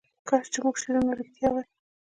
کاش 0.27 0.45
چې 0.53 0.59
زموږ 0.61 0.75
شعرونه 0.81 1.11
رښتیا 1.19 1.49
وای. 1.51 1.65